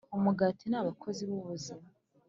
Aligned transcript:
umugati 0.17 0.63
ni 0.67 0.77
abakozi 0.81 1.21
b'ubuzima 1.29 1.85